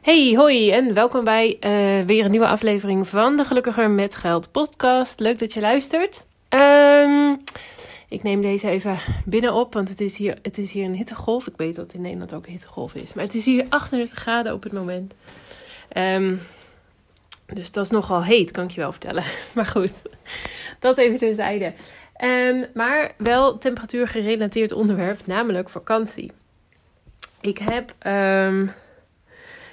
[0.00, 4.52] Hey, hoi en welkom bij uh, weer een nieuwe aflevering van de Gelukkiger met Geld
[4.52, 5.20] podcast.
[5.20, 6.26] Leuk dat je luistert.
[6.48, 7.42] Um,
[8.08, 11.46] ik neem deze even binnen op, want het is, hier, het is hier een hittegolf.
[11.46, 14.52] Ik weet dat in Nederland ook een hittegolf is, maar het is hier 38 graden
[14.52, 15.14] op het moment.
[15.96, 16.40] Um,
[17.46, 19.24] dus dat is nogal heet, kan ik je wel vertellen.
[19.54, 19.92] Maar goed,
[20.78, 21.72] dat even terzijde.
[22.24, 26.32] Um, maar wel temperatuur gerelateerd onderwerp, namelijk vakantie.
[27.40, 27.94] Ik heb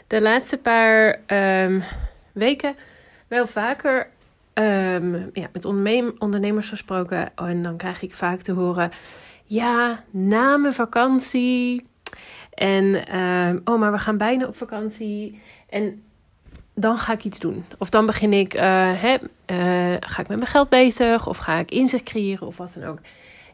[0.08, 1.20] de laatste paar
[1.64, 1.84] um,
[2.32, 2.76] weken
[3.28, 4.10] wel vaker
[5.34, 5.66] ja, met
[6.20, 7.32] ondernemers gesproken.
[7.36, 8.92] En dan krijg ik vaak te horen:
[9.44, 11.86] ja, na mijn vakantie.
[12.54, 12.96] En
[13.66, 15.42] oh, maar we gaan bijna op vakantie.
[15.70, 16.04] En
[16.74, 17.66] dan ga ik iets doen.
[17.78, 18.92] Of dan begin ik, uh,
[20.00, 23.00] ga ik met mijn geld bezig, of ga ik inzicht creëren, of wat dan ook.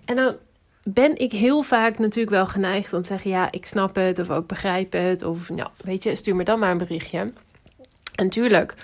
[0.06, 0.36] En dan
[0.84, 4.30] ben ik heel vaak natuurlijk wel geneigd om te zeggen: ja, ik snap het, of
[4.30, 7.34] ook begrijp het, of nou, weet je, stuur me dan maar een berichtje.
[8.16, 8.76] En tuurlijk,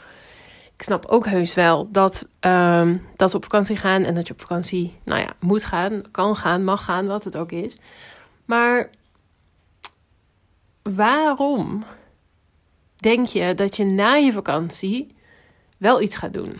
[0.75, 4.33] ik snap ook heus wel dat, um, dat ze op vakantie gaan en dat je
[4.33, 7.77] op vakantie, nou ja, moet gaan, kan gaan, mag gaan, wat het ook is.
[8.45, 8.89] Maar
[10.81, 11.83] waarom
[12.97, 15.15] denk je dat je na je vakantie
[15.77, 16.59] wel iets gaat doen?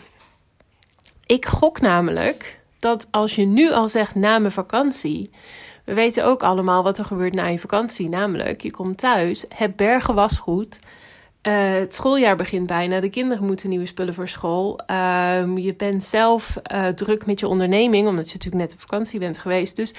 [1.26, 5.30] Ik gok namelijk dat als je nu al zegt na mijn vakantie.
[5.84, 8.08] We weten ook allemaal wat er gebeurt na je vakantie.
[8.08, 10.78] Namelijk, je komt thuis, hebt bergen wasgoed.
[11.42, 13.00] Uh, het schooljaar begint bijna.
[13.00, 14.80] De kinderen moeten nieuwe spullen voor school.
[14.90, 19.18] Uh, je bent zelf uh, druk met je onderneming, omdat je natuurlijk net op vakantie
[19.18, 19.76] bent geweest.
[19.76, 19.94] Dus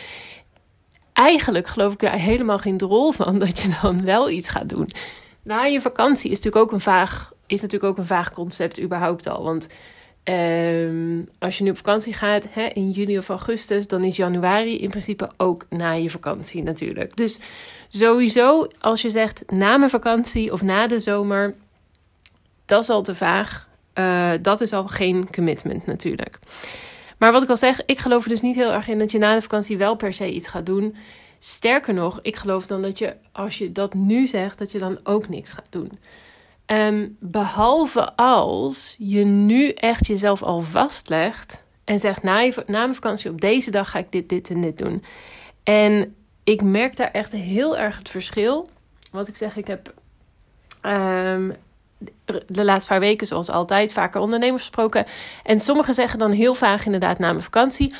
[1.14, 4.90] eigenlijk geloof ik er helemaal geen drol van dat je dan wel iets gaat doen.
[5.44, 9.28] Na je vakantie is natuurlijk ook een vaag, is natuurlijk ook een vaag concept überhaupt
[9.28, 9.44] al.
[9.44, 9.68] Want
[10.24, 14.78] um, als je nu op vakantie gaat hè, in juni of augustus, dan is januari
[14.78, 17.18] in principe ook na je vakantie natuurlijk.
[17.18, 17.40] Dus
[17.90, 21.56] sowieso, als je zegt na mijn vakantie of na de zomer,
[22.66, 23.70] dat is al te vaag.
[23.96, 26.40] Uh, dat is al geen commitment natuurlijk.
[27.18, 29.18] Maar wat ik al zeg, ik geloof er dus niet heel erg in dat je
[29.18, 30.96] na de vakantie wel per se iets gaat doen.
[31.40, 35.00] Sterker nog, ik geloof dan dat je, als je dat nu zegt, dat je dan
[35.04, 35.92] ook niks gaat doen.
[36.72, 43.30] Um, behalve als je nu echt jezelf al vastlegt en zegt: na, na mijn vakantie
[43.30, 45.04] op deze dag ga ik dit, dit en dit doen.
[45.64, 48.70] En ik merk daar echt heel erg het verschil.
[49.12, 49.94] Wat ik zeg, ik heb
[50.86, 51.56] um,
[52.48, 55.06] de laatste paar weken, zoals altijd, vaker ondernemers gesproken.
[55.44, 57.94] En sommigen zeggen dan heel vaak inderdaad na mijn vakantie.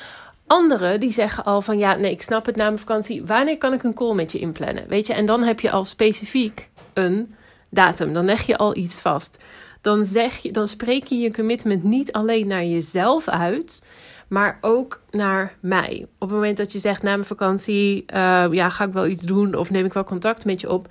[0.48, 3.26] Anderen die zeggen al van ja, nee, ik snap het na mijn vakantie.
[3.26, 4.88] Wanneer kan ik een call met je inplannen?
[4.88, 7.36] Weet je, en dan heb je al specifiek een
[7.72, 8.14] datum.
[8.14, 9.38] Dan leg je al iets vast.
[9.82, 13.84] Dan, zeg je, dan spreek je je commitment niet alleen naar jezelf uit,
[14.28, 16.08] maar ook naar mij.
[16.18, 19.22] Op het moment dat je zegt na mijn vakantie, uh, ja, ga ik wel iets
[19.22, 20.88] doen of neem ik wel contact met je op.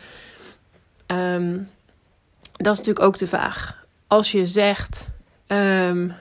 [1.06, 1.68] Um,
[2.56, 3.84] dat is natuurlijk ook te vaag.
[4.06, 5.08] Als je zegt,
[5.46, 6.14] um,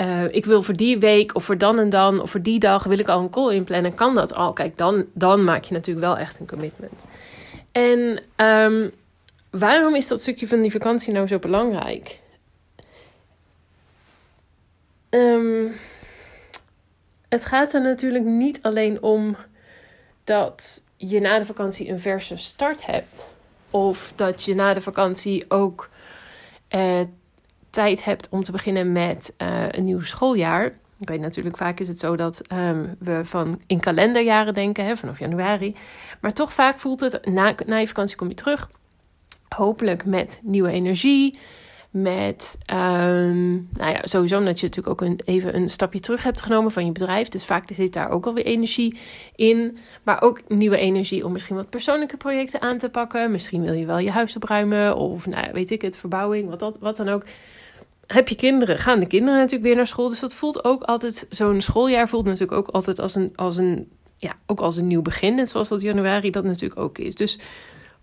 [0.00, 2.84] uh, ik wil voor die week of voor dan en dan of voor die dag
[2.84, 4.52] wil ik al een call inplannen, kan dat al.
[4.52, 7.04] Kijk, dan, dan maak je natuurlijk wel echt een commitment.
[7.72, 8.90] En um,
[9.50, 12.18] waarom is dat stukje van die vakantie nou zo belangrijk?
[15.10, 15.72] Um,
[17.28, 19.36] het gaat er natuurlijk niet alleen om
[20.24, 23.34] dat je na de vakantie een verse start hebt.
[23.70, 25.90] Of dat je na de vakantie ook
[26.70, 27.00] uh,
[27.70, 30.66] tijd hebt om te beginnen met uh, een nieuw schooljaar.
[30.98, 34.96] Ik weet natuurlijk, vaak is het zo dat um, we van in kalenderjaren denken, hè,
[34.96, 35.76] vanaf januari.
[36.20, 38.70] Maar toch vaak voelt het, na, na je vakantie kom je terug.
[39.56, 41.38] Hopelijk met nieuwe energie.
[41.90, 46.40] Met, um, nou ja, sowieso omdat je natuurlijk ook een, even een stapje terug hebt
[46.40, 47.28] genomen van je bedrijf.
[47.28, 48.98] Dus vaak zit daar ook alweer energie
[49.36, 49.78] in.
[50.02, 53.30] Maar ook nieuwe energie om misschien wat persoonlijke projecten aan te pakken.
[53.30, 56.76] Misschien wil je wel je huis opruimen of, nou weet ik het, verbouwing, wat, dat,
[56.80, 57.24] wat dan ook
[58.06, 60.08] heb je kinderen, gaan de kinderen natuurlijk weer naar school.
[60.08, 63.88] Dus dat voelt ook altijd, zo'n schooljaar voelt natuurlijk ook altijd als een, als een,
[64.16, 65.34] ja, ook als een nieuw begin.
[65.34, 67.14] Net zoals dat januari dat natuurlijk ook is.
[67.14, 67.38] Dus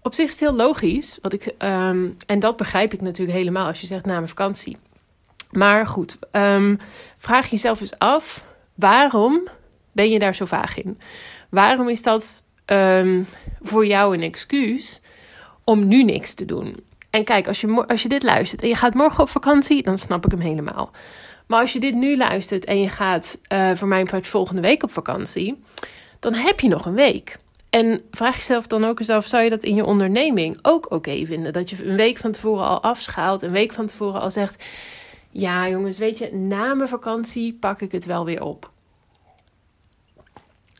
[0.01, 1.17] op zich is het heel logisch.
[1.21, 4.77] Wat ik, um, en dat begrijp ik natuurlijk helemaal als je zegt na mijn vakantie.
[5.51, 6.79] Maar goed, um,
[7.17, 8.45] vraag jezelf eens af,
[8.75, 9.47] waarom
[9.91, 10.99] ben je daar zo vaag in?
[11.49, 13.27] Waarom is dat um,
[13.61, 15.01] voor jou een excuus
[15.63, 16.85] om nu niks te doen?
[17.09, 19.97] En kijk, als je, als je dit luistert en je gaat morgen op vakantie, dan
[19.97, 20.91] snap ik hem helemaal.
[21.47, 24.83] Maar als je dit nu luistert en je gaat uh, voor mijn part volgende week
[24.83, 25.59] op vakantie,
[26.19, 27.37] dan heb je nog een week.
[27.77, 31.25] En vraag jezelf dan ook eens af: zou je dat in je onderneming ook oké
[31.25, 31.53] vinden?
[31.53, 34.63] Dat je een week van tevoren al afschaalt, een week van tevoren al zegt:
[35.31, 38.71] Ja, jongens, weet je, na mijn vakantie pak ik het wel weer op.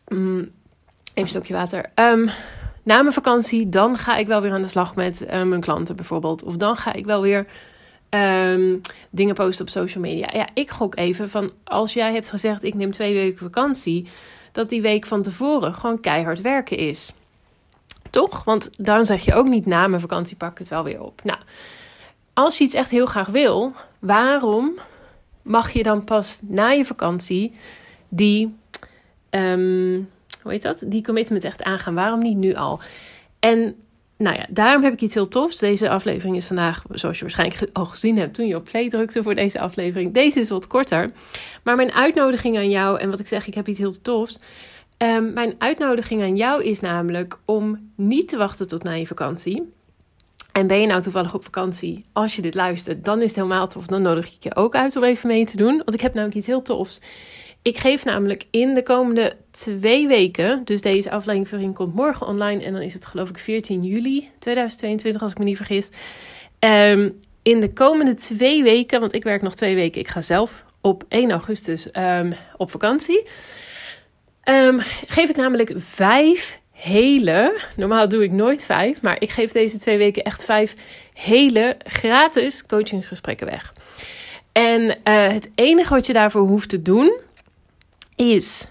[0.08, 0.52] Mm, even
[1.14, 1.92] een slokje water.
[1.96, 2.30] Um,
[2.84, 5.96] na mijn vakantie, dan ga ik wel weer aan de slag met uh, mijn klanten
[5.96, 6.44] bijvoorbeeld.
[6.44, 7.48] Of dan ga ik wel weer
[8.10, 10.30] um, dingen posten op social media.
[10.34, 14.08] Ja, ik gok even van als jij hebt gezegd: ik neem twee weken vakantie,
[14.58, 17.14] dat die week van tevoren gewoon keihard werken is.
[18.10, 18.44] Toch?
[18.44, 21.22] Want dan zeg je ook niet na mijn vakantie pak ik het wel weer op.
[21.24, 21.40] Nou,
[22.34, 24.74] als je iets echt heel graag wil, waarom
[25.42, 27.54] mag je dan pas na je vakantie
[28.10, 28.56] die,
[29.30, 30.10] um,
[30.42, 30.84] hoe heet dat?
[30.86, 31.96] Die commitment echt aangaan?
[31.96, 32.80] Waarom niet nu al?
[33.40, 33.76] En
[34.18, 35.58] nou ja, daarom heb ik iets heel tofs.
[35.58, 39.24] Deze aflevering is vandaag, zoals je waarschijnlijk al gezien hebt toen je op play drukte
[39.24, 40.14] voor deze aflevering.
[40.14, 41.10] Deze is wat korter.
[41.64, 44.40] Maar mijn uitnodiging aan jou, en wat ik zeg, ik heb iets heel tofs.
[44.98, 49.70] Um, mijn uitnodiging aan jou is namelijk om niet te wachten tot na je vakantie.
[50.52, 53.68] En ben je nou toevallig op vakantie, als je dit luistert, dan is het helemaal
[53.68, 53.86] tof.
[53.86, 55.78] Dan nodig ik je ook uit om even mee te doen.
[55.78, 57.02] Want ik heb namelijk iets heel tofs.
[57.68, 62.74] Ik geef namelijk in de komende twee weken, dus deze aflevering komt morgen online en
[62.74, 65.90] dan is het geloof ik 14 juli 2022 als ik me niet vergis.
[66.60, 70.64] Um, in de komende twee weken, want ik werk nog twee weken, ik ga zelf
[70.82, 73.28] op 1 augustus um, op vakantie.
[74.50, 79.78] Um, geef ik namelijk vijf hele, normaal doe ik nooit vijf, maar ik geef deze
[79.78, 80.76] twee weken echt vijf
[81.14, 83.74] hele gratis coachingsgesprekken weg.
[84.52, 87.26] En uh, het enige wat je daarvoor hoeft te doen
[88.18, 88.68] is.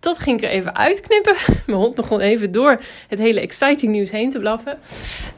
[0.00, 1.34] Dat ging ik er even uitknippen.
[1.66, 4.78] Mijn hond begon even door het hele exciting nieuws heen te blaffen.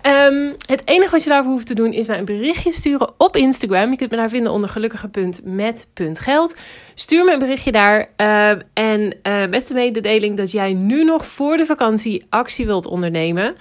[0.02, 3.36] Um, het enige wat je daarvoor hoeft te doen is mij een berichtje sturen op
[3.36, 3.90] Instagram.
[3.90, 6.56] Je kunt me daar vinden onder gelukkige.met.geld.
[6.94, 8.08] Stuur me een berichtje daar.
[8.16, 12.86] Uh, en uh, met de mededeling dat jij nu nog voor de vakantie actie wilt
[12.86, 13.54] ondernemen.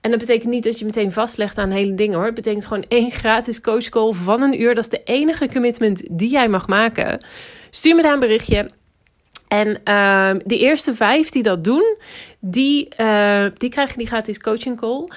[0.00, 2.26] En dat betekent niet dat je meteen vastlegt aan hele dingen hoor.
[2.26, 4.74] Het betekent gewoon één gratis coachcall van een uur.
[4.74, 7.20] Dat is de enige commitment die jij mag maken.
[7.70, 8.66] Stuur me daar een berichtje.
[9.52, 11.96] En uh, de eerste vijf die dat doen,
[12.40, 15.08] die, uh, die krijgen die gratis coaching call.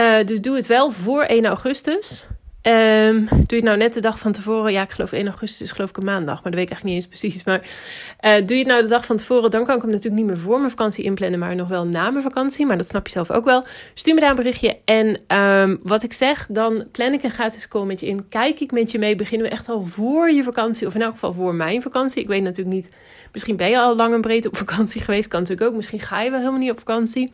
[0.00, 2.26] Uh, dus doe het wel voor 1 augustus.
[2.66, 4.72] Um, doe je het nou net de dag van tevoren?
[4.72, 6.94] Ja, ik geloof 1 augustus geloof ik een maandag, maar dat weet ik eigenlijk niet
[6.94, 7.44] eens precies.
[7.44, 10.22] Maar uh, doe je het nou de dag van tevoren, dan kan ik hem natuurlijk
[10.22, 12.66] niet meer voor mijn vakantie inplannen, maar nog wel na mijn vakantie.
[12.66, 13.64] Maar dat snap je zelf ook wel.
[13.94, 14.78] Stuur me daar een berichtje.
[14.84, 18.28] En um, wat ik zeg, dan plan ik een gratis call met je in.
[18.28, 19.16] Kijk ik met je mee.
[19.16, 22.22] Beginnen we echt al voor je vakantie, of in elk geval voor mijn vakantie.
[22.22, 22.88] Ik weet natuurlijk niet
[23.36, 25.28] Misschien ben je al lang en breed op vakantie geweest.
[25.28, 25.76] Kan natuurlijk ook.
[25.76, 27.32] Misschien ga je wel helemaal niet op vakantie.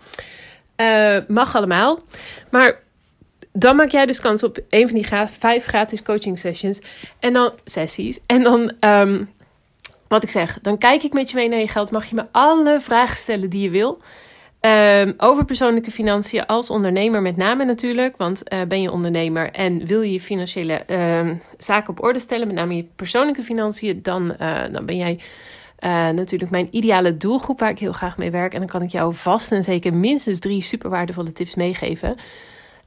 [0.77, 1.99] Uh, mag allemaal.
[2.51, 2.81] Maar
[3.53, 6.81] dan maak jij dus kans op een van die vijf gratis coaching sessions.
[7.19, 8.19] En dan sessies.
[8.27, 9.31] En dan, um,
[10.09, 11.91] wat ik zeg, dan kijk ik met je mee naar je geld.
[11.91, 14.01] Mag je me alle vragen stellen die je wil.
[14.61, 18.17] Um, over persoonlijke financiën als ondernemer met name natuurlijk.
[18.17, 22.47] Want uh, ben je ondernemer en wil je je financiële uh, zaken op orde stellen,
[22.47, 25.19] met name je persoonlijke financiën, dan, uh, dan ben jij
[25.81, 28.53] uh, natuurlijk mijn ideale doelgroep waar ik heel graag mee werk.
[28.53, 32.15] En dan kan ik jou vast en zeker minstens drie super waardevolle tips meegeven.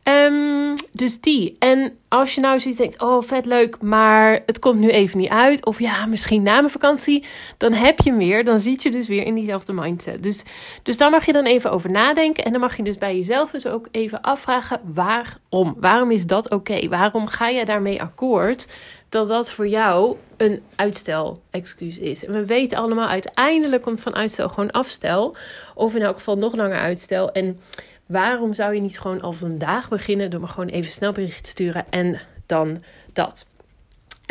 [0.07, 1.56] Um, dus die.
[1.60, 5.30] En als je nou zoiets denkt, oh vet leuk, maar het komt nu even niet
[5.30, 5.66] uit.
[5.66, 7.24] Of ja, misschien na mijn vakantie.
[7.57, 8.44] Dan heb je hem weer.
[8.44, 10.24] Dan zit je dus weer in diezelfde mindset.
[10.24, 10.44] Dus,
[10.84, 12.44] dus daar mag je dan even over nadenken.
[12.46, 15.75] En dan mag je dus bij jezelf dus ook even afvragen waarom.
[15.78, 16.88] Waarom is dat oké?
[16.88, 18.68] Waarom ga je daarmee akkoord?
[19.16, 22.25] dat dat voor jou een uitstel-excuus is.
[22.25, 25.36] En we weten allemaal, uiteindelijk komt van uitstel gewoon afstel.
[25.75, 27.31] Of in elk geval nog langer uitstel.
[27.31, 27.60] En
[28.06, 31.50] waarom zou je niet gewoon al vandaag beginnen door me gewoon even snel bericht te
[31.50, 33.50] sturen en dan dat?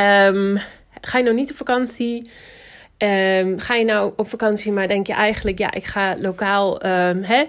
[0.01, 0.59] Um,
[1.01, 2.31] ga je nou niet op vakantie?
[2.99, 7.23] Um, ga je nou op vakantie, maar denk je eigenlijk, ja, ik ga lokaal, um,
[7.23, 7.45] hè?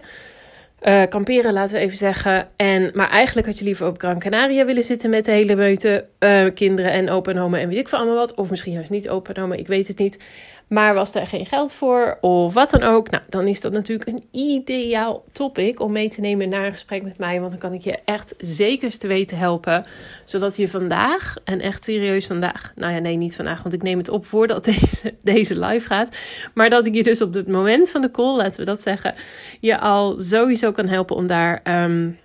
[0.82, 2.48] Uh, kamperen, laten we even zeggen.
[2.56, 6.06] En, maar eigenlijk had je liever op Gran Canaria willen zitten met de hele meute
[6.20, 8.34] uh, kinderen en opa en en weet ik veel allemaal wat.
[8.34, 10.24] Of misschien juist niet opa en ik weet het niet.
[10.68, 13.10] Maar was er geen geld voor of wat dan ook?
[13.10, 17.04] Nou, dan is dat natuurlijk een ideaal topic om mee te nemen naar een gesprek
[17.04, 17.40] met mij.
[17.40, 19.86] Want dan kan ik je echt zeker te weten helpen.
[20.24, 23.98] Zodat je vandaag, en echt serieus vandaag, nou ja, nee, niet vandaag, want ik neem
[23.98, 26.18] het op voordat deze, deze live gaat.
[26.54, 29.14] Maar dat ik je dus op het moment van de call, laten we dat zeggen,
[29.60, 31.62] je al sowieso kan helpen om daar.
[31.84, 32.18] Um,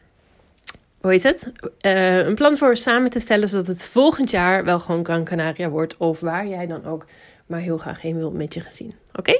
[1.01, 1.53] hoe heet het?
[1.87, 5.69] Uh, een plan voor samen te stellen, zodat het volgend jaar wel gewoon Gran Canaria
[5.69, 5.97] wordt.
[5.97, 7.07] Of waar jij dan ook
[7.47, 8.95] maar heel graag heen wil met je gezien.
[9.13, 9.39] Oké?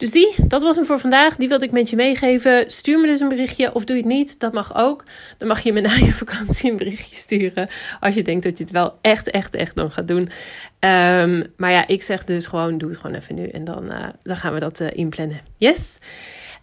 [0.00, 1.36] Dus die, dat was hem voor vandaag.
[1.36, 2.70] Die wilde ik met je meegeven.
[2.70, 4.40] Stuur me dus een berichtje of doe het niet.
[4.40, 5.04] Dat mag ook.
[5.38, 7.68] Dan mag je me na je vakantie een berichtje sturen.
[8.00, 10.20] Als je denkt dat je het wel echt, echt, echt dan gaat doen.
[10.20, 13.48] Um, maar ja, ik zeg dus gewoon, doe het gewoon even nu.
[13.48, 15.40] En dan, uh, dan gaan we dat uh, inplannen.
[15.56, 15.98] Yes?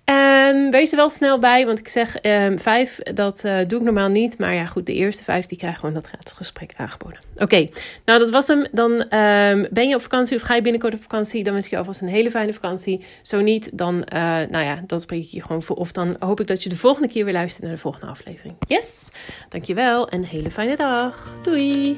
[0.10, 3.80] Uh, Um, wees er wel snel bij, want ik zeg um, vijf, dat uh, doe
[3.80, 4.38] ik normaal niet.
[4.38, 7.20] Maar ja, goed, de eerste vijf die krijgen gewoon dat gratis gesprek aangeboden.
[7.38, 7.68] Oké,
[8.06, 8.68] nou dat was hem.
[8.72, 11.44] Dan um, ben je op vakantie of ga je binnenkort op vakantie.
[11.44, 13.06] Dan wens ik je alvast een hele fijne vakantie.
[13.22, 15.76] Zo niet, dan, uh, nou ja, dan spreek ik je gewoon voor.
[15.76, 18.56] Of dan hoop ik dat je de volgende keer weer luistert naar de volgende aflevering.
[18.68, 19.08] Yes,
[19.50, 21.34] dankjewel en hele fijne dag.
[21.44, 21.98] Doei!